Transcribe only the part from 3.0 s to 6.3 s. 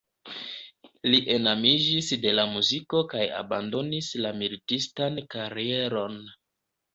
kaj abandonis la militistan karieron.